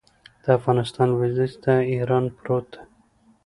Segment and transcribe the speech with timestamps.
[0.43, 2.79] د افغانستان لویدیځ ته ایران پروت دی